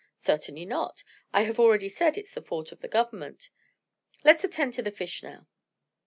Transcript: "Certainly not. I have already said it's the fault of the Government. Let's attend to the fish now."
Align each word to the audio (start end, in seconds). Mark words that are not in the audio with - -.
"Certainly 0.17 0.65
not. 0.65 1.03
I 1.31 1.43
have 1.43 1.59
already 1.59 1.87
said 1.87 2.17
it's 2.17 2.33
the 2.33 2.41
fault 2.41 2.71
of 2.71 2.79
the 2.79 2.87
Government. 2.87 3.51
Let's 4.23 4.43
attend 4.43 4.73
to 4.73 4.81
the 4.81 4.89
fish 4.89 5.21
now." 5.21 5.45